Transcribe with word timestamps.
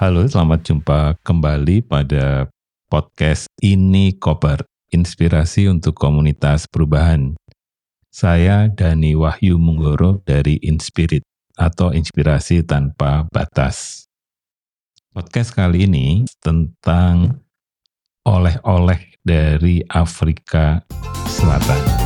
Halo, 0.00 0.24
selamat 0.24 0.64
jumpa 0.64 1.20
kembali 1.20 1.84
pada 1.84 2.48
podcast 2.88 3.44
Ini 3.60 4.16
Koper, 4.16 4.64
inspirasi 4.96 5.68
untuk 5.68 5.92
komunitas 5.92 6.64
perubahan. 6.64 7.36
Saya 8.08 8.72
Dani 8.72 9.12
Wahyu 9.12 9.60
Munggoro 9.60 10.24
dari 10.24 10.56
Inspirit 10.64 11.20
atau 11.52 11.92
Inspirasi 11.92 12.64
Tanpa 12.64 13.28
Batas. 13.28 14.08
Podcast 15.12 15.52
kali 15.52 15.84
ini 15.84 16.24
tentang 16.40 17.44
oleh-oleh 18.24 19.20
dari 19.20 19.84
Afrika 19.84 20.80
Selatan. 21.28 21.99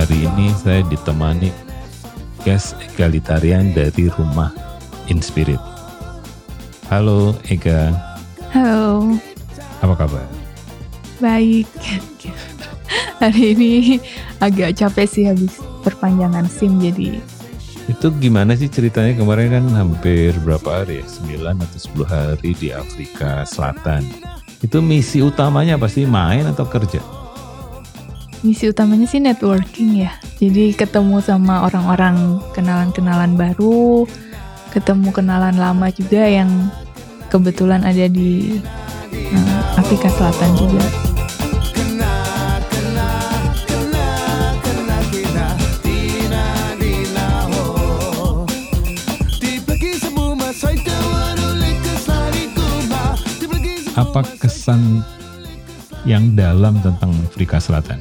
Hari 0.00 0.24
ini 0.24 0.48
saya 0.56 0.80
ditemani 0.88 1.52
guest 2.40 2.72
egalitarian 2.80 3.76
dari 3.76 4.08
rumah 4.08 4.48
Inspirit. 5.12 5.60
Halo 6.88 7.36
Ega. 7.52 7.92
Halo. 8.48 9.12
Apa 9.84 9.94
kabar? 10.00 10.24
Baik. 11.20 11.68
hari 13.20 13.52
ini 13.52 14.00
agak 14.40 14.80
capek 14.80 15.04
sih 15.04 15.28
habis 15.28 15.60
perpanjangan 15.84 16.48
SIM 16.48 16.80
jadi. 16.80 17.20
Itu 17.84 18.08
gimana 18.16 18.56
sih 18.56 18.72
ceritanya 18.72 19.20
kemarin 19.20 19.52
kan 19.52 19.64
hampir 19.76 20.32
berapa 20.40 20.80
hari 20.80 21.04
ya? 21.04 21.06
9 21.44 21.60
atau 21.60 21.78
10 22.08 22.08
hari 22.08 22.50
di 22.56 22.72
Afrika 22.72 23.44
Selatan. 23.44 24.08
Itu 24.64 24.80
misi 24.80 25.20
utamanya 25.20 25.76
pasti 25.76 26.08
main 26.08 26.48
atau 26.48 26.64
kerja? 26.64 27.19
Misi 28.40 28.72
utamanya 28.72 29.04
sih 29.04 29.20
networking 29.20 30.08
ya. 30.08 30.12
Jadi 30.40 30.72
ketemu 30.72 31.20
sama 31.20 31.68
orang-orang 31.68 32.40
kenalan-kenalan 32.56 33.36
baru, 33.36 34.08
ketemu 34.72 35.12
kenalan 35.12 35.56
lama 35.60 35.92
juga 35.92 36.24
yang 36.24 36.48
kebetulan 37.28 37.84
ada 37.84 38.08
di 38.08 38.56
uh, 39.12 39.62
Afrika 39.76 40.08
Selatan 40.08 40.52
juga. 40.56 40.84
Apa 54.00 54.24
kesan 54.40 55.04
yang 56.08 56.32
dalam 56.32 56.80
tentang 56.80 57.12
Afrika 57.28 57.60
Selatan? 57.60 58.00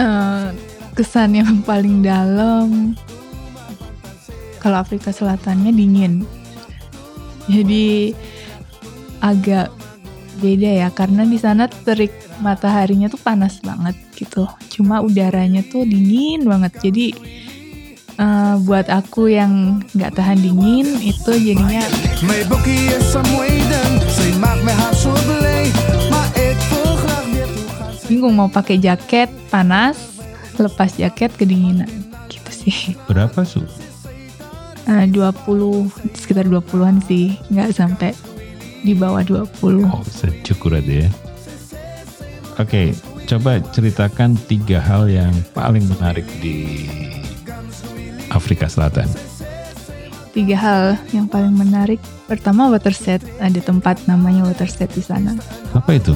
Uh, 0.00 0.48
kesan 0.96 1.36
yang 1.36 1.60
paling 1.68 2.00
dalam. 2.00 2.96
Kalau 4.60 4.80
Afrika 4.80 5.12
Selatannya 5.12 5.72
dingin. 5.72 6.24
Jadi 7.48 8.12
agak 9.24 9.72
beda 10.40 10.70
ya. 10.84 10.88
Karena 10.92 11.24
di 11.24 11.36
sana 11.40 11.68
terik 11.68 12.12
mataharinya 12.44 13.08
tuh 13.08 13.20
panas 13.20 13.60
banget 13.64 13.96
gitu. 14.16 14.44
Cuma 14.68 15.00
udaranya 15.00 15.64
tuh 15.64 15.88
dingin 15.88 16.44
banget. 16.44 16.76
Jadi 16.84 17.06
uh, 18.20 18.60
buat 18.60 18.92
aku 18.92 19.32
yang 19.32 19.80
nggak 19.96 20.12
tahan 20.12 20.44
dingin 20.44 21.00
itu 21.00 21.32
jadinya 21.40 21.80
bingung 28.10 28.34
mau 28.34 28.50
pakai 28.50 28.82
jaket 28.82 29.30
panas, 29.54 30.18
lepas 30.58 30.98
jaket 30.98 31.30
kedinginan 31.38 31.86
gitu 32.26 32.50
sih. 32.50 32.98
Berapa 33.06 33.46
su? 33.46 33.62
Uh, 34.90 35.06
20 35.06 36.18
sekitar 36.18 36.50
20-an 36.50 36.98
sih, 37.06 37.38
nggak 37.54 37.70
sampai 37.70 38.10
di 38.82 38.98
bawah 38.98 39.22
20. 39.22 39.86
Oh, 39.86 40.02
sejuk 40.02 40.58
ya. 40.82 41.06
Oke, 42.58 42.90
coba 43.30 43.62
ceritakan 43.70 44.34
tiga 44.50 44.82
hal 44.82 45.06
yang 45.06 45.30
paling 45.54 45.86
menarik 45.86 46.26
di 46.42 46.90
Afrika 48.34 48.66
Selatan. 48.66 49.06
Tiga 50.34 50.58
hal 50.58 50.82
yang 51.14 51.30
paling 51.30 51.54
menarik. 51.54 52.02
Pertama 52.26 52.70
waterset, 52.70 53.22
ada 53.38 53.58
tempat 53.62 54.02
namanya 54.06 54.46
waterset 54.46 54.90
di 54.94 55.02
sana. 55.02 55.34
Apa 55.74 55.98
itu? 55.98 56.14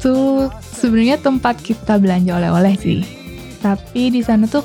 Itu 0.00 0.48
sebenarnya 0.80 1.20
tempat 1.20 1.60
kita 1.60 2.00
belanja 2.00 2.40
oleh-oleh 2.40 2.74
sih. 2.80 3.04
Tapi 3.60 4.08
di 4.08 4.24
sana 4.24 4.48
tuh 4.48 4.64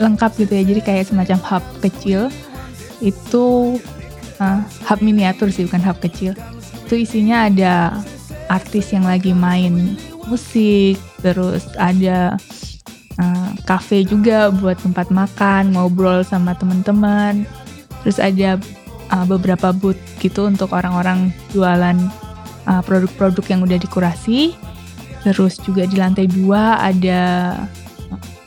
lengkap 0.00 0.40
gitu 0.40 0.52
ya. 0.56 0.64
Jadi 0.64 0.80
kayak 0.80 1.04
semacam 1.12 1.38
hub 1.44 1.64
kecil. 1.84 2.32
Itu 3.04 3.76
uh, 4.40 4.60
hub 4.88 4.98
miniatur 5.04 5.52
sih, 5.52 5.68
bukan 5.68 5.84
hub 5.84 6.00
kecil. 6.00 6.32
Itu 6.88 6.96
isinya 6.96 7.52
ada 7.52 8.00
artis 8.48 8.96
yang 8.96 9.04
lagi 9.04 9.36
main 9.36 10.00
musik, 10.24 10.96
terus 11.20 11.68
ada 11.76 12.40
uh, 13.20 13.50
cafe 13.68 14.08
juga 14.08 14.48
buat 14.48 14.80
tempat 14.80 15.12
makan, 15.12 15.76
ngobrol 15.76 16.24
sama 16.24 16.56
teman-teman. 16.56 17.44
Terus 18.00 18.16
ada 18.16 18.56
uh, 19.12 19.26
beberapa 19.28 19.72
booth 19.72 20.00
gitu 20.20 20.48
untuk 20.48 20.72
orang-orang 20.72 21.32
jualan 21.52 21.96
uh, 22.68 22.82
produk-produk 22.84 23.44
yang 23.48 23.60
udah 23.64 23.78
dikurasi. 23.80 24.54
Terus 25.26 25.58
juga 25.60 25.84
di 25.84 25.98
lantai 25.98 26.30
dua 26.30 26.78
ada 26.78 27.22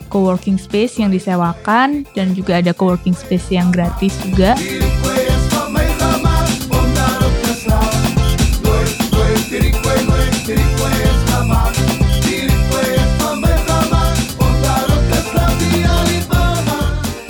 co-working 0.08 0.60
space 0.60 1.00
yang 1.00 1.08
disewakan 1.12 2.04
dan 2.12 2.36
juga 2.36 2.60
ada 2.60 2.76
co-working 2.76 3.16
space 3.16 3.48
yang 3.52 3.72
gratis 3.72 4.12
juga. 4.24 4.56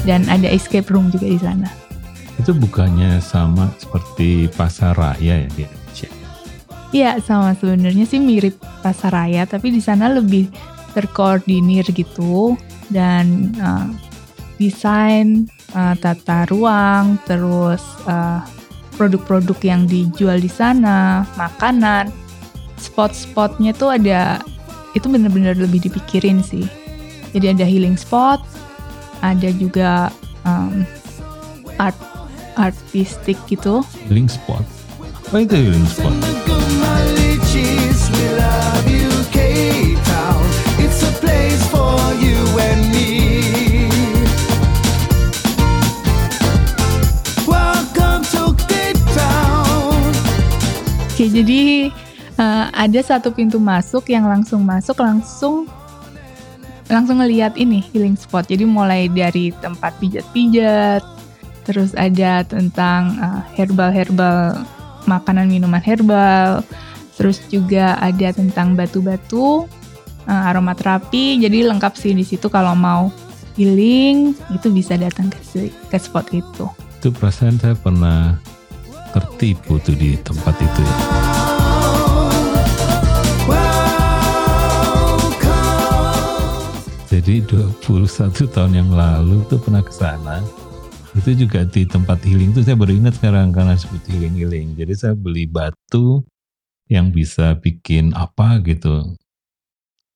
dan 0.03 0.27
ada 0.27 0.51
escape 0.51 0.91
room 0.91 1.15
juga 1.15 1.31
di 1.31 1.39
sana. 1.39 1.92
Itu 2.43 2.59
bukannya 2.59 3.23
sama 3.23 3.71
seperti 3.79 4.51
pasar 4.51 4.99
raya 4.99 5.47
ya 5.47 5.49
di 5.55 5.63
Indonesia? 5.63 6.11
Iya 6.91 7.11
sama 7.23 7.55
sebenarnya 7.55 8.03
sih 8.03 8.19
mirip 8.19 8.59
pasar 8.83 9.15
raya 9.15 9.47
tapi 9.47 9.71
di 9.71 9.79
sana 9.79 10.11
lebih 10.11 10.51
terkoordinir 10.91 11.87
gitu 11.95 12.59
dan 12.91 13.55
uh, 13.63 13.87
desain 14.59 15.47
uh, 15.79 15.95
tata 15.95 16.51
ruang 16.51 17.15
terus 17.31 17.81
uh, 18.11 18.43
produk-produk 18.99 19.57
yang 19.63 19.83
dijual 19.87 20.37
di 20.43 20.51
sana 20.51 21.25
makanan 21.41 22.13
spot-spotnya 22.77 23.73
tuh 23.73 23.97
ada 23.97 24.43
itu 24.93 25.09
benar-benar 25.09 25.57
lebih 25.57 25.89
dipikirin 25.89 26.45
sih 26.45 26.69
jadi 27.33 27.57
ada 27.57 27.65
healing 27.65 27.97
spot 27.97 28.43
ada 29.25 29.49
juga 29.57 30.13
um, 30.45 30.85
art 31.81 31.97
artistik 32.57 33.39
gitu. 33.49 33.85
Healing 34.09 34.29
spot. 34.29 34.65
Apa 35.33 35.45
itu 35.49 35.57
healing 35.57 35.89
spot? 35.89 36.13
Oke, 51.23 51.29
jadi 51.31 51.93
uh, 52.35 52.67
ada 52.75 52.99
satu 52.99 53.31
pintu 53.31 53.63
masuk 53.63 54.11
yang 54.11 54.27
langsung 54.27 54.67
masuk 54.67 54.99
langsung 54.99 55.71
langsung 56.91 57.23
ngeliat 57.23 57.55
ini 57.55 57.79
healing 57.95 58.19
spot. 58.19 58.51
Jadi 58.51 58.67
mulai 58.67 59.07
dari 59.07 59.55
tempat 59.63 59.95
pijat-pijat, 60.03 61.22
terus 61.63 61.95
ada 61.95 62.43
tentang 62.47 63.17
herbal-herbal 63.55 64.59
uh, 64.59 64.65
makanan 65.07 65.51
minuman 65.51 65.83
herbal, 65.83 66.63
terus 67.19 67.43
juga 67.51 67.99
ada 67.99 68.31
tentang 68.35 68.75
batu-batu, 68.79 69.67
uh, 70.27 70.49
aromaterapi. 70.51 71.43
Jadi 71.43 71.67
lengkap 71.67 71.95
sih 71.99 72.15
di 72.15 72.25
situ 72.27 72.47
kalau 72.47 72.75
mau 72.75 73.11
healing 73.59 74.33
itu 74.55 74.69
bisa 74.73 74.97
datang 74.97 75.29
ke 75.29 75.71
ke 75.91 75.99
spot 75.99 76.31
itu. 76.33 76.67
Itu 77.03 77.11
perasaan 77.11 77.59
saya 77.59 77.75
pernah 77.75 78.39
tertipu 79.13 79.77
tuh 79.83 79.99
di 79.99 80.17
tempat 80.23 80.55
itu 80.57 80.81
ya. 80.81 80.97
Jadi 87.13 87.45
21 87.45 88.33
tahun 88.57 88.73
yang 88.73 88.89
lalu 88.89 89.45
tuh 89.45 89.61
pernah 89.61 89.85
ke 89.85 89.93
sana. 89.93 90.41
Itu 91.13 91.37
juga 91.37 91.69
di 91.69 91.85
tempat 91.85 92.25
healing 92.25 92.57
tuh 92.57 92.65
saya 92.65 92.73
baru 92.73 92.97
ingat 92.97 93.21
sekarang 93.21 93.53
karena 93.53 93.77
sebut 93.77 94.01
healing-healing. 94.09 94.73
Jadi 94.81 94.93
saya 94.97 95.13
beli 95.13 95.45
batu 95.45 96.25
yang 96.89 97.13
bisa 97.13 97.53
bikin 97.61 98.17
apa 98.17 98.57
gitu. 98.65 99.13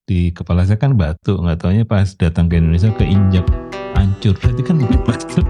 Di 0.08 0.32
kepala 0.32 0.64
saya 0.64 0.81
kan 0.81 0.96
batu, 0.96 1.37
nggak 1.37 1.60
taunya 1.60 1.84
pas 1.84 2.08
datang 2.16 2.48
ke 2.48 2.56
Indonesia 2.56 2.88
keinjak 2.96 3.44
hancur. 3.93 4.32
Berarti 4.40 4.62
kan 4.64 4.81
bukan 4.81 5.00
batu. 5.04 5.40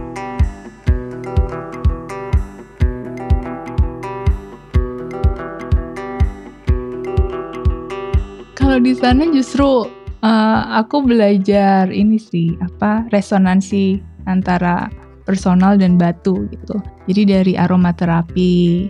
Kalau 8.58 8.82
di 8.82 8.98
sana 8.98 9.31
justru 9.31 9.87
uh, 10.26 10.60
aku 10.75 11.06
belajar 11.06 11.87
ini 11.94 12.19
sih 12.19 12.58
apa 12.58 13.06
resonansi 13.14 14.02
antara 14.26 15.06
personal 15.26 15.75
dan 15.75 15.99
batu 15.99 16.46
gitu. 16.49 16.78
Jadi 17.11 17.23
dari 17.26 17.52
aromaterapi 17.58 18.87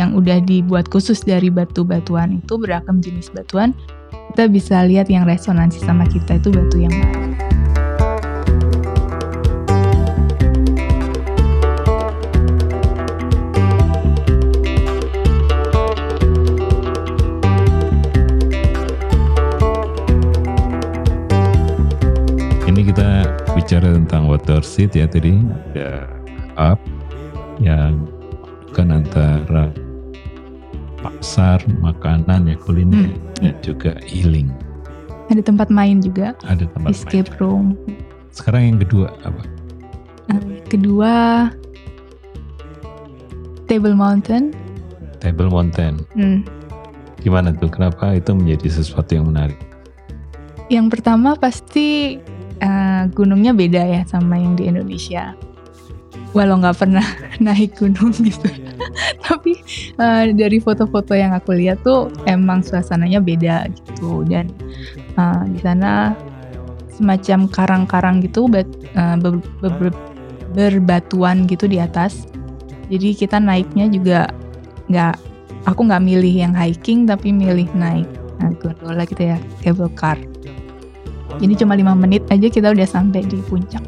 yang 0.00 0.16
udah 0.16 0.40
dibuat 0.44 0.88
khusus 0.88 1.20
dari 1.24 1.52
batu-batuan 1.52 2.40
itu 2.40 2.56
beragam 2.56 3.00
jenis 3.00 3.28
batuan, 3.32 3.76
kita 4.32 4.48
bisa 4.48 4.84
lihat 4.84 5.12
yang 5.12 5.28
resonansi 5.28 5.84
sama 5.84 6.08
kita 6.08 6.40
itu 6.40 6.48
batu 6.52 6.76
yang 6.80 6.92
mana. 6.92 7.35
Water 24.36 24.60
seat 24.60 24.92
ya 24.92 25.08
tadi 25.08 25.40
ada 25.72 26.04
up 26.60 26.76
yang 27.56 28.04
kan 28.76 28.92
antara 28.92 29.72
pasar, 31.00 31.64
makanan 31.80 32.52
ya 32.52 32.56
kuliner 32.60 33.08
hmm. 33.08 33.40
dan 33.40 33.56
juga 33.64 33.96
healing. 34.04 34.52
Ada 35.32 35.40
tempat 35.40 35.72
main 35.72 36.04
juga. 36.04 36.36
Ada 36.44 36.68
tempat 36.68 36.92
escape 36.92 37.32
main. 37.32 37.40
room. 37.40 37.66
Sekarang 38.28 38.76
yang 38.76 38.78
kedua 38.84 39.08
apa? 39.24 39.42
Kedua 40.68 41.48
Table 43.64 43.96
Mountain. 43.96 44.52
Table 45.24 45.48
Mountain. 45.48 46.04
Hmm. 46.12 46.44
Gimana 47.24 47.56
tuh? 47.56 47.72
Kenapa 47.72 48.12
itu 48.12 48.36
menjadi 48.36 48.68
sesuatu 48.68 49.16
yang 49.16 49.32
menarik? 49.32 49.56
Yang 50.68 50.98
pertama 50.98 51.32
pasti 51.38 52.20
uh, 52.62 53.08
gunungnya 53.12 53.52
beda 53.56 53.82
ya 53.82 54.02
sama 54.08 54.38
yang 54.40 54.54
di 54.56 54.68
Indonesia. 54.70 55.36
Walau 56.36 56.60
nggak 56.60 56.76
pernah 56.76 57.06
naik 57.44 57.80
gunung 57.80 58.12
gitu, 58.12 58.48
tapi 59.26 59.56
uh, 59.96 60.28
dari 60.36 60.60
foto-foto 60.60 61.16
yang 61.16 61.32
aku 61.32 61.56
lihat 61.56 61.80
tuh 61.80 62.12
emang 62.28 62.60
suasananya 62.60 63.24
beda 63.24 63.68
gitu 63.72 64.20
dan 64.28 64.52
uh, 65.16 65.48
di 65.48 65.60
sana 65.64 66.12
semacam 66.92 67.44
karang-karang 67.48 68.24
gitu 68.24 68.48
ber, 68.48 68.64
uh, 68.96 69.16
ber, 69.20 69.40
ber, 69.60 69.72
ber, 69.76 69.92
berbatuan 70.56 71.44
gitu 71.44 71.68
di 71.68 71.76
atas. 71.76 72.24
Jadi 72.88 73.12
kita 73.12 73.36
naiknya 73.36 73.92
juga 73.92 74.20
nggak, 74.88 75.16
aku 75.68 75.80
nggak 75.84 76.04
milih 76.04 76.32
yang 76.32 76.54
hiking 76.56 77.04
tapi 77.04 77.34
milih 77.34 77.68
naik 77.76 78.08
nah, 78.40 78.52
gondola 78.56 79.04
gitu 79.04 79.36
ya, 79.36 79.38
cable 79.60 79.92
car. 79.92 80.16
Jadi 81.36 81.52
cuma 81.60 81.76
lima 81.76 81.92
menit 81.92 82.24
aja 82.32 82.48
kita 82.48 82.72
udah 82.72 82.88
sampai 82.88 83.24
di 83.24 83.38
puncak. 83.44 83.84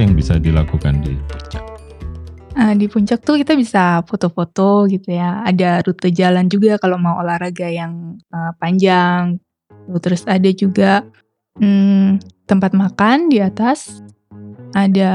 Yang 0.00 0.16
bisa 0.16 0.40
dilakukan 0.40 1.04
di 1.04 1.14
puncak? 1.28 1.64
Uh, 2.56 2.74
di 2.74 2.90
puncak 2.90 3.22
tuh 3.22 3.38
kita 3.38 3.54
bisa 3.54 4.02
foto-foto 4.08 4.88
gitu 4.90 5.14
ya. 5.14 5.44
Ada 5.46 5.84
rute 5.86 6.10
jalan 6.10 6.50
juga 6.50 6.80
kalau 6.80 6.98
mau 6.98 7.20
olahraga 7.20 7.68
yang 7.70 8.18
uh, 8.32 8.52
panjang. 8.58 9.38
Terus 10.00 10.26
ada 10.26 10.50
juga 10.50 11.06
hmm, 11.60 12.18
tempat 12.48 12.74
makan 12.74 13.30
di 13.30 13.38
atas. 13.38 14.02
Ada 14.74 15.12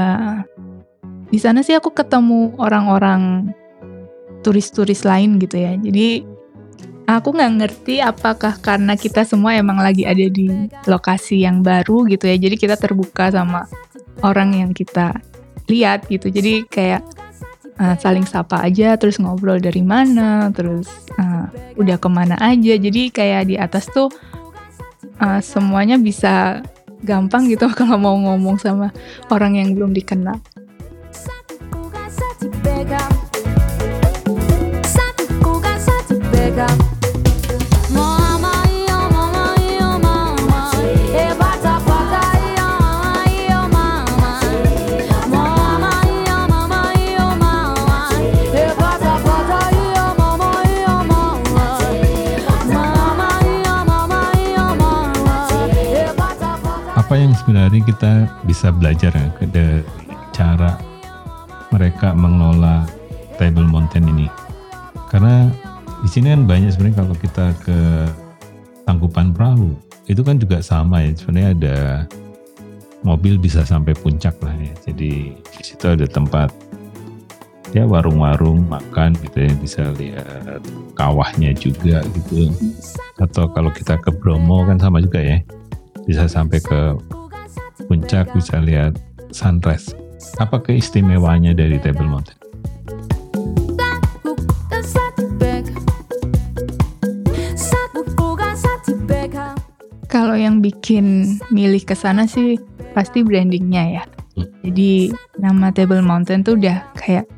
di 1.28 1.38
sana 1.42 1.60
sih 1.60 1.74
aku 1.74 1.90
ketemu 1.92 2.54
orang-orang 2.56 3.50
turis-turis 4.46 5.02
lain 5.02 5.42
gitu 5.42 5.58
ya. 5.58 5.74
Jadi 5.74 6.22
aku 7.10 7.34
nggak 7.34 7.52
ngerti 7.62 8.02
apakah 8.02 8.58
karena 8.62 8.94
kita 8.94 9.22
semua 9.26 9.54
emang 9.54 9.78
lagi 9.78 10.06
ada 10.06 10.26
di 10.26 10.70
lokasi 10.86 11.42
yang 11.42 11.60
baru 11.60 12.06
gitu 12.06 12.30
ya. 12.30 12.36
Jadi 12.38 12.56
kita 12.56 12.78
terbuka 12.78 13.28
sama 13.34 13.66
orang 14.22 14.56
yang 14.56 14.70
kita 14.72 15.16
lihat 15.66 16.06
gitu. 16.06 16.30
Jadi 16.30 16.64
kayak 16.68 17.02
uh, 17.80 17.96
saling 17.98 18.24
sapa 18.24 18.62
aja, 18.62 18.94
terus 18.96 19.20
ngobrol 19.20 19.60
dari 19.60 19.82
mana, 19.82 20.48
terus 20.54 20.88
uh, 21.18 21.50
udah 21.76 21.96
ke 21.98 22.08
mana 22.08 22.38
aja. 22.38 22.74
Jadi 22.78 23.10
kayak 23.12 23.42
di 23.50 23.56
atas 23.58 23.90
tuh 23.90 24.08
uh, 25.20 25.40
semuanya 25.42 26.00
bisa 26.00 26.62
gampang 27.04 27.50
gitu 27.50 27.68
kalau 27.78 28.00
mau 28.00 28.16
ngomong 28.16 28.56
sama 28.56 28.88
orang 29.28 29.60
yang 29.60 29.68
belum 29.76 29.92
dikenal. 29.92 30.38
Sebenarnya 57.46 57.78
kita 57.86 58.12
bisa 58.42 58.74
belajar 58.74 59.14
ya 59.14 59.30
dari 59.46 59.86
cara 60.34 60.74
mereka 61.70 62.10
mengelola 62.10 62.82
Table 63.38 63.70
Mountain 63.70 64.10
ini? 64.10 64.26
Karena 65.06 65.46
di 66.02 66.10
sini 66.10 66.34
kan 66.34 66.42
banyak 66.42 66.74
sebenarnya 66.74 67.06
kalau 67.06 67.14
kita 67.14 67.46
ke 67.62 67.78
tangkupan 68.82 69.30
perahu 69.30 69.78
itu 70.10 70.26
kan 70.26 70.42
juga 70.42 70.58
sama 70.58 71.06
ya 71.06 71.14
sebenarnya 71.14 71.50
ada 71.54 71.78
mobil 73.06 73.38
bisa 73.38 73.62
sampai 73.62 73.94
puncak 73.94 74.34
lah 74.42 74.58
ya. 74.58 74.74
Jadi 74.90 75.38
di 75.38 75.62
situ 75.62 75.86
ada 75.86 76.10
tempat 76.10 76.50
ya 77.70 77.86
warung-warung 77.86 78.66
makan 78.66 79.14
gitu 79.22 79.46
ya 79.46 79.52
bisa 79.62 79.82
lihat 79.94 80.66
kawahnya 80.98 81.54
juga 81.54 82.02
gitu. 82.10 82.50
Atau 83.22 83.46
kalau 83.54 83.70
kita 83.70 84.02
ke 84.02 84.10
Bromo 84.10 84.66
kan 84.66 84.82
sama 84.82 84.98
juga 84.98 85.22
ya 85.22 85.38
bisa 86.10 86.26
sampai 86.26 86.58
ke 86.58 86.98
puncak 87.84 88.32
bisa 88.32 88.56
lihat 88.64 88.96
sunrise. 89.28 89.92
Apa 90.40 90.64
keistimewanya 90.64 91.52
dari 91.52 91.76
Table 91.76 92.08
Mountain? 92.08 92.38
Kalau 100.08 100.32
yang 100.32 100.64
bikin 100.64 101.36
milih 101.52 101.84
ke 101.84 101.92
sana 101.92 102.24
sih 102.24 102.56
pasti 102.96 103.20
brandingnya 103.20 104.00
ya. 104.00 104.04
Hmm. 104.40 104.48
Jadi 104.64 105.12
nama 105.36 105.68
Table 105.68 106.00
Mountain 106.00 106.40
tuh 106.40 106.56
udah 106.56 106.80
kayak 106.96 107.28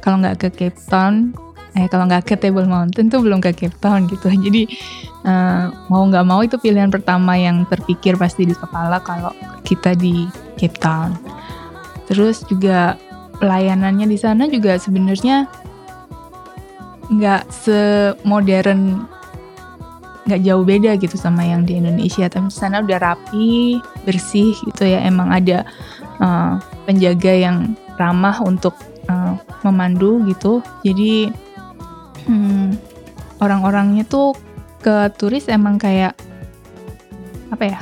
kalau 0.00 0.24
nggak 0.24 0.40
ke 0.40 0.48
Cape 0.52 0.80
Town 0.88 1.36
eh 1.74 1.90
kalau 1.90 2.06
nggak 2.06 2.22
ke 2.22 2.34
Table 2.38 2.70
Mountain 2.70 3.10
tuh 3.10 3.18
belum 3.18 3.42
ke 3.42 3.50
Cape 3.50 3.78
Town 3.82 4.06
gitu. 4.06 4.30
Jadi 4.46 4.70
uh, 5.26 5.74
mau 5.90 6.06
nggak 6.06 6.24
mau 6.26 6.40
itu 6.46 6.54
pilihan 6.58 6.88
pertama 6.88 7.34
yang 7.34 7.66
terpikir 7.66 8.14
pasti 8.14 8.46
di 8.46 8.54
kepala 8.54 9.02
kalau 9.02 9.34
kita 9.66 9.98
di 9.98 10.30
Cape 10.54 10.78
Town. 10.78 11.18
Terus 12.06 12.46
juga 12.46 12.94
pelayanannya 13.42 14.06
di 14.06 14.18
sana 14.18 14.46
juga 14.46 14.78
sebenarnya 14.78 15.50
nggak 17.04 17.44
semodern 17.52 19.04
nggak 20.24 20.40
jauh 20.40 20.64
beda 20.64 20.96
gitu 20.96 21.18
sama 21.18 21.44
yang 21.44 21.66
di 21.66 21.76
Indonesia. 21.82 22.30
Tapi 22.30 22.48
di 22.48 22.56
sana 22.56 22.80
udah 22.80 22.98
rapi 23.02 23.82
bersih 24.06 24.56
gitu 24.70 24.88
ya. 24.88 25.02
Emang 25.04 25.34
ada 25.34 25.66
uh, 26.22 26.56
penjaga 26.86 27.34
yang 27.34 27.76
ramah 27.98 28.40
untuk 28.40 28.72
uh, 29.10 29.36
memandu 29.66 30.24
gitu. 30.30 30.64
Jadi 30.80 31.28
hmm, 32.26 32.76
orang-orangnya 33.40 34.04
tuh 34.06 34.36
ke 34.84 35.08
turis 35.16 35.48
emang 35.48 35.80
kayak 35.80 36.12
apa 37.48 37.64
ya 37.64 37.80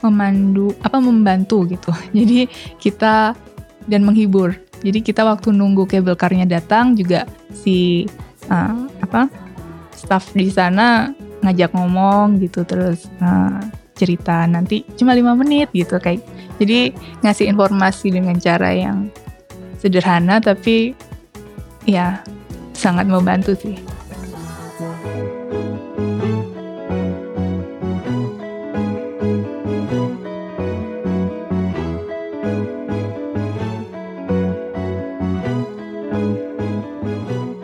memandu 0.00 0.72
apa 0.80 0.96
membantu 1.00 1.68
gitu. 1.68 1.92
Jadi 2.16 2.48
kita 2.80 3.36
dan 3.84 4.02
menghibur. 4.04 4.56
Jadi 4.80 5.04
kita 5.04 5.28
waktu 5.28 5.52
nunggu 5.52 5.84
kabel 5.84 6.16
karnya 6.16 6.48
datang 6.48 6.96
juga 6.96 7.28
si 7.52 8.08
uh, 8.48 8.88
apa 9.04 9.28
staff 9.92 10.32
di 10.32 10.48
sana 10.48 11.12
ngajak 11.44 11.76
ngomong 11.76 12.40
gitu 12.40 12.64
terus 12.64 13.04
uh, 13.20 13.60
cerita. 13.92 14.48
Nanti 14.48 14.88
cuma 14.96 15.12
lima 15.12 15.36
menit 15.36 15.68
gitu 15.76 16.00
kayak. 16.00 16.24
Jadi 16.56 16.92
ngasih 17.24 17.48
informasi 17.52 18.12
dengan 18.12 18.36
cara 18.40 18.72
yang 18.72 19.12
sederhana 19.80 20.40
tapi 20.40 20.92
ya 21.88 22.20
sangat 22.72 23.06
membantu 23.06 23.52
sih. 23.54 23.76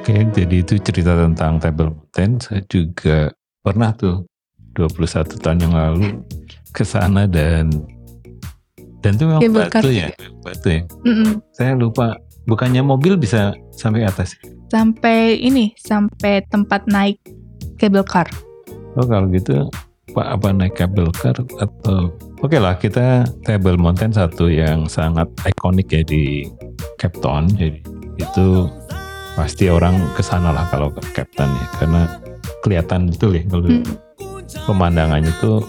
Oke, 0.06 0.22
jadi 0.38 0.62
itu 0.62 0.78
cerita 0.78 1.18
tentang 1.18 1.58
Table 1.58 1.90
Mountain. 1.90 2.38
Saya 2.38 2.62
juga 2.70 3.34
pernah 3.58 3.90
tuh 3.90 4.22
21 4.78 5.40
tahun 5.42 5.58
yang 5.66 5.74
lalu 5.74 6.22
ke 6.70 6.84
sana 6.84 7.26
dan 7.26 7.72
dan 9.00 9.16
itu 9.16 9.24
memang 9.26 9.40
car 9.70 9.82
batu 9.82 9.90
ya, 9.90 10.10
batu 10.42 10.68
ya. 10.68 10.82
Mm-mm. 11.06 11.38
Saya 11.54 11.72
lupa, 11.78 12.18
bukannya 12.44 12.82
mobil 12.82 13.14
bisa 13.16 13.54
sampai 13.74 14.02
atas. 14.02 14.34
Sampai 14.66 15.38
ini 15.38 15.72
sampai 15.78 16.42
tempat 16.50 16.86
naik 16.90 17.22
cable 17.78 18.02
car. 18.02 18.26
Oh 18.96 19.04
kalau 19.04 19.28
gitu, 19.30 19.68
Pak 20.10 20.26
apa 20.40 20.48
naik 20.50 20.74
cable 20.74 21.12
car 21.14 21.36
atau 21.36 22.10
Oke 22.44 22.60
lah 22.60 22.76
kita 22.76 23.24
Table 23.48 23.80
Mountain 23.80 24.12
satu 24.12 24.52
yang 24.52 24.84
sangat 24.92 25.24
ikonik 25.48 25.88
ya 25.88 26.04
di 26.04 26.44
Cape 27.00 27.16
Town. 27.24 27.48
Jadi 27.48 27.80
itu 28.20 28.68
pasti 29.32 29.72
orang 29.72 29.96
ke 30.12 30.20
sana 30.20 30.52
lah 30.52 30.68
kalau 30.68 30.92
ke 30.92 31.00
Cape 31.16 31.32
Town 31.32 31.48
ya 31.48 31.66
karena 31.80 32.02
kelihatan 32.60 33.08
betul 33.08 33.40
ya 33.40 33.42
kalau 33.48 33.64
Mm. 33.66 33.96
pemandangannya 34.68 35.32
tuh 35.40 35.64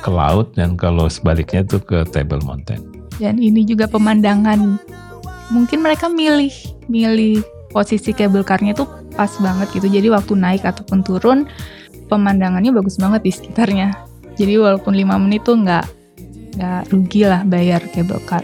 ke 0.00 0.10
laut 0.10 0.54
dan 0.54 0.78
kalau 0.78 1.10
sebaliknya 1.10 1.66
tuh 1.66 1.82
ke 1.82 2.06
Table 2.14 2.40
Mountain. 2.46 2.78
Dan 3.18 3.42
ini 3.42 3.66
juga 3.66 3.90
pemandangan. 3.90 4.78
Mungkin 5.50 5.82
mereka 5.82 6.06
milih 6.06 6.54
milih 6.86 7.42
posisi 7.78 8.10
cable 8.10 8.42
car-nya 8.42 8.74
tuh 8.74 8.90
pas 9.14 9.30
banget 9.38 9.70
gitu. 9.78 9.86
Jadi 9.86 10.10
waktu 10.10 10.34
naik 10.34 10.66
ataupun 10.66 11.06
turun 11.06 11.46
pemandangannya 12.10 12.74
bagus 12.74 12.98
banget 12.98 13.22
di 13.22 13.30
sekitarnya. 13.30 13.94
Jadi 14.34 14.58
walaupun 14.58 14.98
5 14.98 15.22
menit 15.22 15.46
tuh 15.46 15.62
nggak 15.62 15.86
nggak 16.58 16.82
rugi 16.90 17.22
lah 17.22 17.46
bayar 17.46 17.78
cable 17.94 18.18
car. 18.26 18.42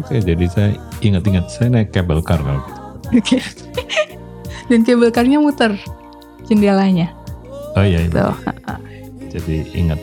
Oke 0.00 0.24
jadi 0.24 0.48
saya 0.48 0.72
ingat-ingat 1.04 1.52
saya 1.52 1.68
naik 1.68 1.92
cable 1.92 2.24
car 2.24 2.40
kalau 2.40 2.64
gitu. 2.64 2.80
Oke. 3.20 3.38
Dan 4.72 4.80
cable 4.80 5.12
car-nya 5.12 5.36
muter 5.36 5.76
jendelanya. 6.48 7.12
Oh 7.76 7.84
iya, 7.84 8.00
iya. 8.00 8.08
Tuh. 8.08 8.36
jadi 9.28 9.54
ingat. 9.76 10.00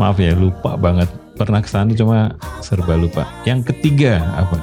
Maaf 0.00 0.16
ya 0.16 0.32
lupa 0.32 0.80
banget. 0.80 1.12
Pernah 1.34 1.60
ke 1.60 1.68
sana 1.68 1.92
cuma 1.92 2.38
serba 2.64 2.96
lupa. 2.96 3.28
Yang 3.44 3.74
ketiga 3.74 4.22
apa? 4.38 4.56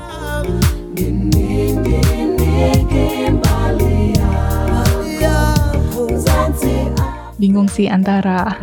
Bingung 7.41 7.65
sih 7.65 7.89
antara 7.89 8.53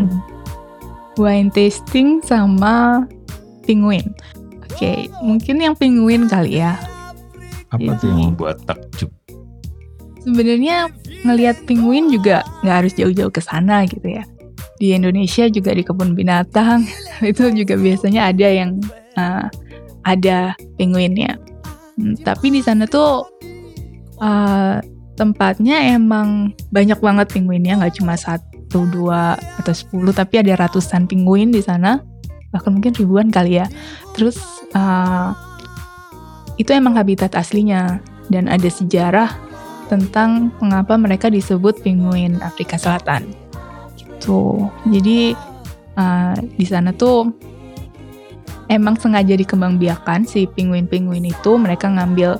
wine 1.18 1.50
tasting 1.50 2.22
sama 2.22 3.02
penguin. 3.66 4.14
Oke, 4.70 5.10
mungkin 5.18 5.58
yang 5.58 5.74
penguin 5.74 6.30
kali 6.30 6.62
ya. 6.62 6.78
Apa 7.74 7.98
tuh 7.98 8.06
Jadi- 8.06 8.14
yang 8.14 8.32
membuat 8.32 8.62
takjub? 8.62 9.10
Sebenarnya 10.22 10.92
ngelihat 11.26 11.66
penguin 11.66 12.14
juga 12.14 12.46
nggak 12.62 12.76
harus 12.84 12.92
jauh-jauh 12.94 13.32
ke 13.34 13.42
sana 13.42 13.82
gitu 13.90 14.06
ya. 14.06 14.22
Di 14.78 14.94
Indonesia 14.94 15.50
juga 15.50 15.74
di 15.74 15.82
kebun 15.82 16.14
binatang 16.14 16.86
itu 17.30 17.50
juga 17.50 17.74
biasanya 17.74 18.30
ada 18.30 18.46
yang 18.46 18.78
uh, 19.18 19.50
ada 20.06 20.54
penguinnya. 20.78 21.34
Hmm, 21.98 22.14
tapi 22.22 22.54
di 22.54 22.62
sana 22.62 22.86
tuh 22.86 23.26
uh, 24.22 24.78
tempatnya 25.18 25.98
emang 25.98 26.54
banyak 26.70 27.02
banget 27.02 27.26
penguinnya, 27.34 27.74
nggak 27.82 27.98
cuma 27.98 28.14
satu, 28.14 28.47
dua 28.68 29.40
atau 29.56 29.72
sepuluh, 29.72 30.12
tapi 30.12 30.44
ada 30.44 30.52
ratusan 30.60 31.08
penguin 31.08 31.48
di 31.48 31.64
sana, 31.64 32.04
bahkan 32.52 32.76
mungkin 32.76 32.92
ribuan 32.92 33.32
kali 33.32 33.56
ya. 33.62 33.66
Terus 34.12 34.36
uh, 34.76 35.32
itu 36.60 36.74
emang 36.74 36.98
habitat 36.98 37.32
aslinya 37.32 38.02
dan 38.28 38.50
ada 38.50 38.68
sejarah 38.68 39.30
tentang 39.88 40.52
mengapa 40.60 41.00
mereka 41.00 41.32
disebut 41.32 41.80
penguin 41.80 42.36
Afrika 42.44 42.76
Selatan. 42.76 43.32
Gitu. 43.96 44.68
Jadi 44.92 45.32
uh, 45.96 46.36
di 46.36 46.66
sana 46.68 46.92
tuh 46.92 47.32
emang 48.68 49.00
sengaja 49.00 49.32
dikembangbiakan 49.32 50.28
si 50.28 50.44
penguin-penguin 50.44 51.24
itu 51.24 51.56
mereka 51.56 51.88
ngambil 51.88 52.36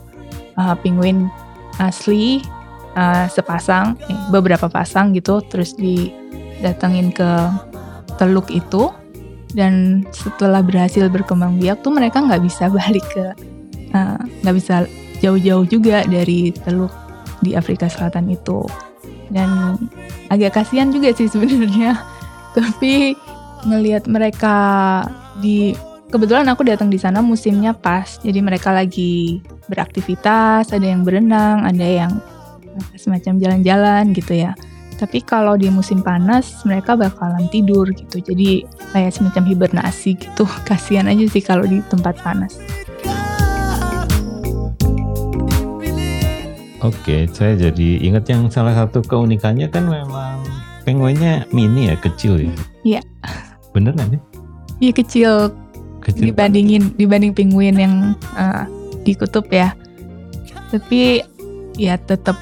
uh, 0.60 0.76
penguin 0.84 1.32
asli 1.80 2.44
uh, 2.98 3.30
sepasang, 3.30 3.96
eh, 4.10 4.18
beberapa 4.28 4.68
pasang 4.68 5.16
gitu, 5.16 5.40
terus 5.46 5.72
didatengin 6.58 7.14
ke 7.14 7.30
teluk 8.18 8.50
itu. 8.50 8.90
Dan 9.48 10.04
setelah 10.12 10.60
berhasil 10.60 11.08
berkembang 11.08 11.56
biak 11.56 11.80
tuh 11.80 11.96
mereka 11.96 12.20
nggak 12.20 12.44
bisa 12.44 12.68
balik 12.76 13.04
ke 13.08 13.32
uh, 13.96 14.20
nggak 14.44 14.56
bisa 14.56 14.84
jauh-jauh 15.24 15.64
juga 15.64 16.04
dari 16.04 16.52
teluk 16.52 16.92
di 17.40 17.56
Afrika 17.56 17.88
Selatan 17.88 18.28
itu. 18.28 18.66
Dan 19.32 19.76
agak 20.28 20.60
kasihan 20.60 20.92
juga 20.92 21.12
sih 21.16 21.28
sebenarnya. 21.28 21.96
Tapi 22.58 23.16
ngelihat 23.64 24.06
mereka 24.06 24.56
di 25.40 25.72
kebetulan 26.08 26.48
aku 26.48 26.64
datang 26.64 26.92
di 26.92 27.00
sana 27.00 27.24
musimnya 27.24 27.72
pas. 27.72 28.20
Jadi 28.20 28.40
mereka 28.44 28.72
lagi 28.72 29.40
beraktivitas 29.68 30.72
ada 30.72 30.86
yang 30.86 31.04
berenang 31.04 31.68
ada 31.68 31.84
yang 31.84 32.12
semacam 32.96 33.36
jalan-jalan 33.38 34.04
gitu 34.16 34.32
ya 34.48 34.52
tapi 34.98 35.22
kalau 35.22 35.54
di 35.54 35.70
musim 35.70 36.02
panas 36.02 36.66
mereka 36.66 36.98
bakalan 36.98 37.46
tidur 37.48 37.86
gitu 37.94 38.18
jadi 38.18 38.66
kayak 38.92 39.14
semacam 39.14 39.46
hibernasi 39.46 40.18
gitu 40.18 40.44
kasihan 40.68 41.06
aja 41.06 41.24
sih 41.30 41.42
kalau 41.42 41.64
di 41.64 41.78
tempat 41.88 42.18
panas 42.20 42.58
Oke, 46.78 47.26
saya 47.34 47.58
jadi 47.58 48.06
ingat 48.06 48.30
yang 48.30 48.46
salah 48.54 48.70
satu 48.70 49.02
keunikannya 49.02 49.66
kan 49.66 49.90
memang 49.90 50.46
penguinnya 50.86 51.42
mini 51.50 51.90
ya, 51.90 51.98
kecil 51.98 52.38
ya. 52.38 52.54
Iya. 52.86 53.02
Bener 53.74 53.98
nggak 53.98 54.14
sih? 54.14 54.20
Iya 54.78 54.92
kecil 54.94 55.32
Kecil. 55.98 56.30
dibandingin 56.30 56.94
dibanding 56.94 57.34
penguin 57.34 57.76
yang 57.76 57.94
uh, 58.38 58.64
di 59.02 59.12
kutub 59.18 59.44
ya 59.50 59.74
tapi 60.70 61.22
ya 61.74 61.98
tetap 61.98 62.38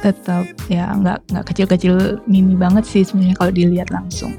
tetap 0.00 0.48
ya 0.72 0.96
nggak 0.96 1.18
nggak 1.28 1.44
kecil-kecil 1.52 2.24
mini 2.24 2.56
banget 2.56 2.84
sih 2.88 3.04
sebenarnya 3.04 3.36
kalau 3.36 3.52
dilihat 3.52 3.88
langsung. 3.92 4.32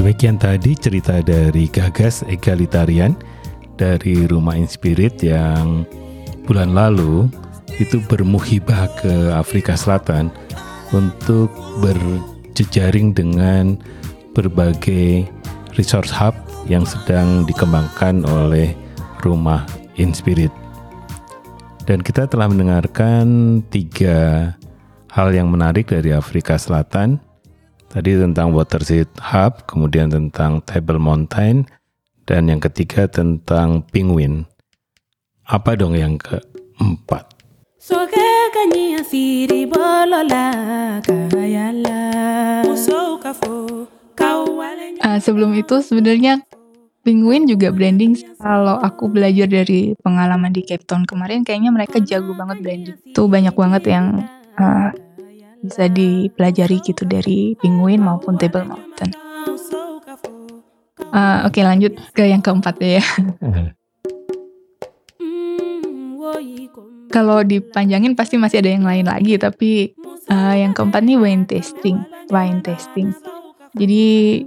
Demikian 0.00 0.40
tadi 0.40 0.72
cerita 0.76 1.20
dari 1.20 1.68
Gagas 1.68 2.24
Egalitarian 2.24 3.12
dari 3.76 4.24
Rumah 4.28 4.56
Inspirit 4.56 5.20
yang 5.20 5.84
bulan 6.44 6.72
lalu 6.72 7.28
itu 7.80 8.00
bermuhibah 8.08 8.88
ke 9.00 9.32
Afrika 9.32 9.76
Selatan 9.76 10.28
untuk 10.92 11.52
berjejaring 12.60 13.16
dengan 13.16 13.80
berbagai 14.36 15.24
resource 15.80 16.12
hub 16.12 16.36
yang 16.68 16.84
sedang 16.84 17.48
dikembangkan 17.48 18.20
oleh 18.28 18.76
Rumah 19.24 19.64
Inspirit. 19.96 20.52
Dan 21.88 22.04
kita 22.04 22.28
telah 22.28 22.52
mendengarkan 22.52 23.24
tiga 23.72 24.52
hal 25.08 25.32
yang 25.32 25.48
menarik 25.48 25.88
dari 25.88 26.12
Afrika 26.12 26.60
Selatan. 26.60 27.16
Tadi 27.88 28.20
tentang 28.20 28.52
Waterseed 28.52 29.08
Hub, 29.32 29.64
kemudian 29.64 30.12
tentang 30.12 30.60
Table 30.68 31.00
Mountain, 31.00 31.64
dan 32.28 32.44
yang 32.44 32.60
ketiga 32.60 33.08
tentang 33.08 33.88
penguin. 33.88 34.44
Apa 35.48 35.80
dong 35.80 35.96
yang 35.96 36.20
keempat? 36.20 37.24
Uh, 45.00 45.18
sebelum 45.22 45.54
itu 45.54 45.78
sebenarnya 45.78 46.42
Penguin 47.00 47.48
juga 47.48 47.72
branding. 47.72 48.18
Kalau 48.36 48.76
aku 48.76 49.08
belajar 49.08 49.48
dari 49.48 49.96
pengalaman 50.04 50.52
di 50.52 50.60
Cape 50.66 50.84
Town 50.84 51.08
kemarin, 51.08 51.46
kayaknya 51.46 51.72
mereka 51.72 51.96
jago 52.02 52.36
banget 52.36 52.60
branding. 52.60 52.96
Tuh 53.16 53.24
banyak 53.24 53.54
banget 53.56 53.82
yang 53.88 54.28
uh, 54.60 54.92
bisa 55.64 55.88
dipelajari 55.88 56.82
gitu 56.84 57.08
dari 57.08 57.56
Penguin 57.56 58.04
maupun 58.04 58.36
Table 58.36 58.68
Mountain. 58.68 59.16
Uh, 61.10 61.48
Oke 61.48 61.58
okay, 61.58 61.62
lanjut 61.64 61.96
ke 62.12 62.28
yang 62.28 62.44
keempat 62.44 62.76
ya. 62.82 63.00
Kalau 67.10 67.42
dipanjangin 67.42 68.14
pasti 68.14 68.38
masih 68.38 68.62
ada 68.62 68.70
yang 68.70 68.86
lain 68.86 69.06
lagi, 69.10 69.34
tapi 69.34 69.92
uh, 70.30 70.54
yang 70.54 70.70
keempat 70.70 71.02
nih 71.02 71.18
wine 71.18 71.44
tasting, 71.44 71.98
wine 72.30 72.62
tasting. 72.62 73.10
Jadi 73.74 74.46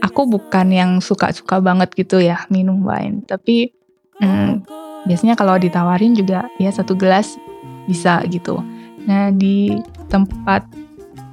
aku 0.00 0.28
bukan 0.28 0.72
yang 0.72 0.90
suka-suka 1.04 1.60
banget 1.60 1.92
gitu 1.96 2.20
ya 2.20 2.44
minum 2.48 2.80
wine, 2.80 3.24
tapi 3.28 3.76
hmm, 4.20 4.64
biasanya 5.04 5.36
kalau 5.36 5.56
ditawarin 5.60 6.16
juga 6.16 6.48
ya 6.56 6.72
satu 6.72 6.96
gelas 6.96 7.36
bisa 7.84 8.24
gitu. 8.28 8.60
Nah 9.06 9.30
di 9.30 9.76
tempat 10.08 10.66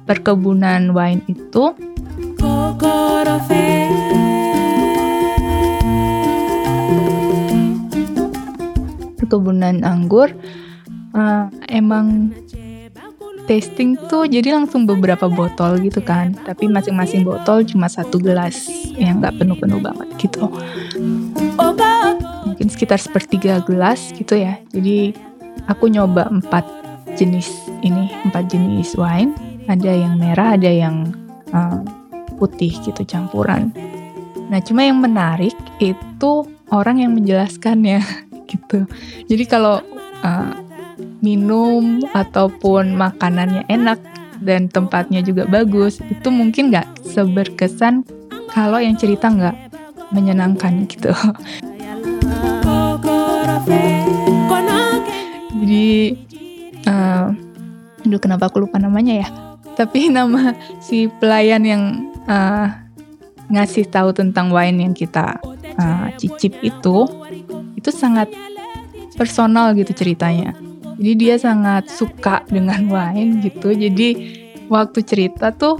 perkebunan 0.04 0.92
wine 0.92 1.24
itu 1.26 1.72
perkebunan 9.26 9.82
anggur 9.82 10.30
uh, 11.16 11.48
emang 11.72 12.30
tasting 13.44 13.96
tuh 14.08 14.24
jadi 14.24 14.56
langsung 14.56 14.88
beberapa 14.88 15.28
botol 15.28 15.80
gitu 15.80 16.00
kan. 16.00 16.32
Tapi 16.44 16.68
masing-masing 16.68 17.24
botol 17.24 17.64
cuma 17.64 17.88
satu 17.88 18.16
gelas 18.16 18.68
yang 18.96 19.20
nggak 19.20 19.36
penuh-penuh 19.40 19.80
banget 19.80 20.08
gitu. 20.20 20.48
Mungkin 22.44 22.68
sekitar 22.68 23.00
sepertiga 23.00 23.60
gelas 23.64 24.12
gitu 24.16 24.36
ya. 24.36 24.60
Jadi 24.72 25.12
aku 25.68 25.92
nyoba 25.92 26.28
empat 26.28 26.64
jenis 27.16 27.52
ini 27.84 28.10
empat 28.28 28.48
jenis 28.48 28.96
wine. 28.96 29.32
Ada 29.64 29.92
yang 29.92 30.20
merah 30.20 30.56
ada 30.60 30.68
yang 30.68 31.08
uh, 31.52 31.80
putih 32.36 32.72
gitu 32.84 33.04
campuran. 33.04 33.72
Nah 34.52 34.60
cuma 34.60 34.84
yang 34.84 35.00
menarik 35.00 35.56
itu 35.80 36.44
orang 36.68 37.00
yang 37.00 37.16
menjelaskannya 37.16 38.04
gitu. 38.48 38.86
Jadi 39.28 39.44
kalau 39.44 39.80
uh, 40.24 40.52
minum 41.24 42.04
ataupun 42.12 42.94
makanannya 42.94 43.64
enak 43.66 43.98
dan 44.44 44.68
tempatnya 44.68 45.24
juga 45.24 45.48
bagus 45.48 45.98
itu 46.04 46.28
mungkin 46.28 46.68
nggak 46.68 47.06
seberkesan 47.06 48.04
kalau 48.52 48.78
yang 48.78 48.94
cerita 48.94 49.32
nggak 49.32 49.56
menyenangkan 50.12 50.84
gitu. 50.86 51.10
Jadi 55.64 56.12
uh, 56.84 57.32
aduh 58.04 58.20
kenapa 58.20 58.52
aku 58.52 58.68
lupa 58.68 58.76
namanya 58.76 59.24
ya? 59.24 59.28
Tapi 59.74 60.12
nama 60.12 60.52
si 60.78 61.08
pelayan 61.08 61.64
yang 61.64 61.82
uh, 62.28 62.68
ngasih 63.48 63.88
tahu 63.88 64.12
tentang 64.14 64.52
wine 64.52 64.84
yang 64.84 64.94
kita 64.94 65.40
uh, 65.80 66.06
cicip 66.20 66.54
itu 66.62 67.08
itu 67.84 67.92
sangat 67.92 68.32
personal 69.12 69.76
gitu 69.76 69.92
ceritanya 69.92 70.56
jadi 70.98 71.12
dia 71.18 71.34
sangat 71.38 71.90
suka 71.90 72.46
dengan 72.46 72.86
wine 72.94 73.42
gitu. 73.42 73.74
Jadi 73.74 74.08
waktu 74.70 74.98
cerita 75.02 75.50
tuh 75.54 75.78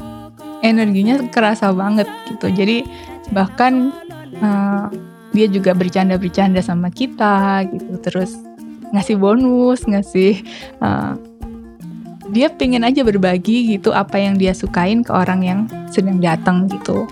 energinya 0.64 1.20
kerasa 1.30 1.70
banget 1.70 2.08
gitu. 2.30 2.50
Jadi 2.50 2.84
bahkan 3.32 3.94
uh, 4.42 4.90
dia 5.34 5.46
juga 5.50 5.74
bercanda-bercanda 5.74 6.62
sama 6.62 6.90
kita 6.90 7.66
gitu. 7.70 7.94
Terus 8.02 8.34
ngasih 8.94 9.18
bonus, 9.18 9.86
ngasih 9.86 10.42
uh, 10.82 11.18
dia 12.32 12.48
pengen 12.48 12.82
aja 12.82 13.04
berbagi 13.04 13.76
gitu 13.76 13.92
apa 13.92 14.16
yang 14.16 14.40
dia 14.40 14.56
sukain 14.56 15.04
ke 15.04 15.12
orang 15.12 15.40
yang 15.44 15.60
sedang 15.92 16.18
datang 16.18 16.66
gitu. 16.66 17.06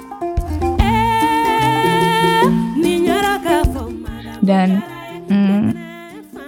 Dan 4.43 4.83
hmm, 5.31 5.71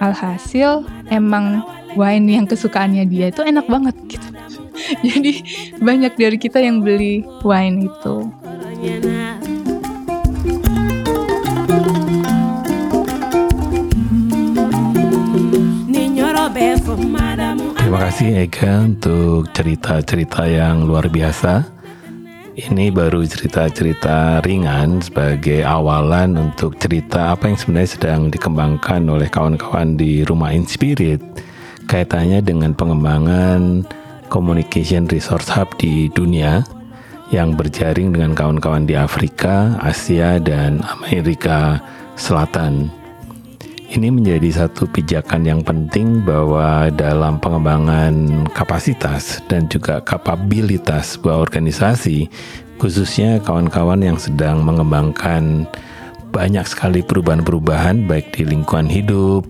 alhasil 0.03 0.83
emang 1.09 1.63
wine 1.95 2.43
yang 2.43 2.47
kesukaannya 2.51 3.07
dia 3.07 3.31
itu 3.31 3.41
enak 3.47 3.67
banget 3.71 3.95
gitu. 4.11 4.29
Jadi 5.15 5.33
banyak 5.79 6.13
dari 6.19 6.37
kita 6.37 6.59
yang 6.59 6.83
beli 6.83 7.23
wine 7.47 7.87
itu. 7.87 8.17
Terima 17.75 18.11
kasih 18.11 18.29
Ega 18.43 18.73
untuk 18.83 19.55
cerita-cerita 19.55 20.51
yang 20.51 20.83
luar 20.83 21.07
biasa 21.07 21.74
ini 22.55 22.95
baru 22.95 23.27
cerita-cerita 23.27 24.39
ringan 24.47 25.03
sebagai 25.03 25.67
awalan 25.67 26.39
untuk 26.39 26.79
cerita 26.79 27.35
apa 27.35 27.51
yang 27.51 27.59
sebenarnya 27.59 27.91
sedang 27.91 28.21
dikembangkan 28.31 29.03
oleh 29.11 29.27
kawan-kawan 29.27 29.99
di 29.99 30.23
Rumah 30.23 30.55
Inspirit 30.55 31.19
kaitannya 31.91 32.39
dengan 32.47 32.71
pengembangan 32.71 33.83
communication 34.31 35.11
resource 35.11 35.51
hub 35.51 35.75
di 35.83 36.07
dunia 36.15 36.63
yang 37.35 37.59
berjaring 37.59 38.15
dengan 38.15 38.39
kawan-kawan 38.39 38.87
di 38.87 38.95
Afrika, 38.95 39.75
Asia, 39.83 40.39
dan 40.39 40.79
Amerika 41.03 41.83
Selatan. 42.15 43.04
Ini 43.85 44.09
menjadi 44.09 44.65
satu 44.65 44.89
pijakan 44.89 45.45
yang 45.45 45.61
penting 45.61 46.25
bahwa 46.25 46.89
dalam 46.89 47.37
pengembangan 47.37 48.49
kapasitas 48.57 49.45
dan 49.45 49.69
juga 49.69 50.01
kapabilitas 50.01 51.21
sebuah 51.21 51.45
organisasi, 51.45 52.33
khususnya 52.81 53.45
kawan-kawan 53.45 54.01
yang 54.01 54.17
sedang 54.17 54.65
mengembangkan 54.65 55.69
banyak 56.33 56.65
sekali 56.65 57.05
perubahan-perubahan 57.05 58.09
baik 58.09 58.33
di 58.33 58.49
lingkungan 58.49 58.89
hidup, 58.89 59.45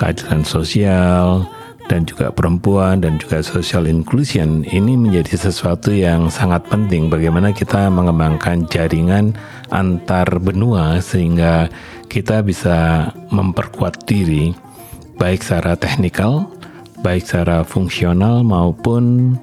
keadilan 0.00 0.42
sosial, 0.42 1.44
dan 1.90 2.06
juga 2.06 2.30
perempuan 2.30 3.02
dan 3.02 3.18
juga 3.18 3.42
social 3.42 3.90
inclusion 3.90 4.62
ini 4.62 4.94
menjadi 4.94 5.50
sesuatu 5.50 5.90
yang 5.90 6.30
sangat 6.30 6.62
penting 6.70 7.10
bagaimana 7.10 7.50
kita 7.50 7.90
mengembangkan 7.90 8.70
jaringan 8.70 9.34
antar 9.74 10.38
benua 10.38 11.02
sehingga 11.02 11.66
kita 12.06 12.46
bisa 12.46 13.10
memperkuat 13.34 14.06
diri 14.06 14.54
baik 15.18 15.42
secara 15.42 15.74
teknikal, 15.74 16.46
baik 17.02 17.26
secara 17.26 17.66
fungsional 17.66 18.46
maupun 18.46 19.34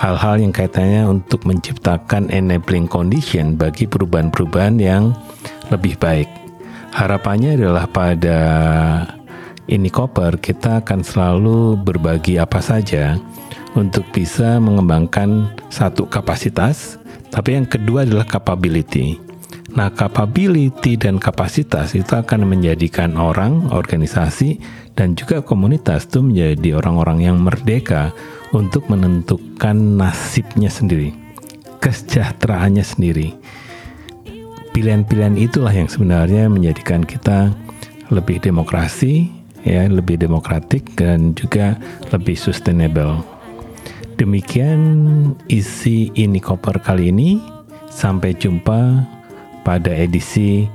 hal-hal 0.00 0.40
yang 0.40 0.50
kaitannya 0.56 1.04
untuk 1.04 1.44
menciptakan 1.44 2.32
enabling 2.32 2.88
condition 2.88 3.60
bagi 3.60 3.84
perubahan-perubahan 3.84 4.80
yang 4.80 5.12
lebih 5.68 6.00
baik. 6.00 6.26
Harapannya 6.90 7.54
adalah 7.54 7.86
pada 7.86 8.38
ini 9.70 9.86
koper 9.86 10.42
kita 10.42 10.82
akan 10.82 11.06
selalu 11.06 11.78
berbagi 11.78 12.42
apa 12.42 12.58
saja 12.58 13.14
untuk 13.78 14.02
bisa 14.10 14.58
mengembangkan 14.58 15.54
satu 15.70 16.10
kapasitas, 16.10 16.98
tapi 17.30 17.54
yang 17.54 17.70
kedua 17.70 18.02
adalah 18.02 18.26
capability. 18.26 19.22
Nah, 19.70 19.86
capability 19.94 20.98
dan 20.98 21.22
kapasitas 21.22 21.94
itu 21.94 22.18
akan 22.18 22.42
menjadikan 22.42 23.14
orang, 23.14 23.70
organisasi, 23.70 24.58
dan 24.98 25.14
juga 25.14 25.38
komunitas 25.38 26.10
itu 26.10 26.18
menjadi 26.18 26.82
orang-orang 26.82 27.30
yang 27.30 27.38
merdeka 27.38 28.10
untuk 28.50 28.90
menentukan 28.90 29.78
nasibnya 29.94 30.66
sendiri, 30.66 31.14
kesejahteraannya 31.78 32.82
sendiri. 32.82 33.38
Pilihan-pilihan 34.74 35.38
itulah 35.38 35.70
yang 35.70 35.86
sebenarnya 35.86 36.50
menjadikan 36.50 37.06
kita 37.06 37.54
lebih 38.10 38.42
demokrasi, 38.42 39.39
ya, 39.64 39.88
lebih 39.88 40.20
demokratik 40.20 40.96
dan 40.96 41.32
juga 41.36 41.76
lebih 42.12 42.36
sustainable. 42.36 43.24
Demikian 44.20 44.80
isi 45.48 46.12
ini 46.12 46.40
koper 46.40 46.76
kali 46.80 47.08
ini. 47.08 47.40
Sampai 47.90 48.36
jumpa 48.38 49.02
pada 49.66 49.90
edisi 49.90 50.68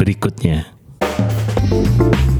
berikutnya. 0.00 0.72
thank 1.04 2.28
you 2.28 2.33